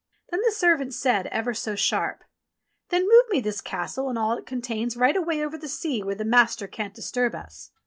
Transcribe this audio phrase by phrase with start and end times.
[0.31, 2.23] Then the servant said ever so sharp,
[2.89, 6.15] "Then move me this Castle and all it contains right away over the sea where
[6.15, 7.69] the master can't disturb us."